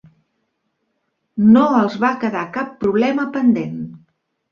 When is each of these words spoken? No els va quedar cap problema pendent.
No 1.49 1.65
els 1.81 1.97
va 2.05 2.11
quedar 2.23 2.45
cap 2.55 2.71
problema 2.85 3.27
pendent. 3.37 3.77